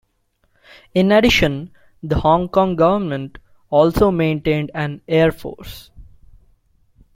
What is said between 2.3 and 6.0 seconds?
Kong Government also maintained an "airforce".